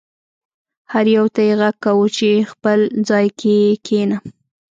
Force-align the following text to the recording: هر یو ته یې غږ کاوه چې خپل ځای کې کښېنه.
هر 0.91 1.05
یو 1.17 1.25
ته 1.33 1.41
یې 1.47 1.53
غږ 1.61 1.75
کاوه 1.83 2.07
چې 2.17 2.29
خپل 2.51 2.79
ځای 3.09 3.27
کې 3.39 3.55
کښېنه. 3.85 4.17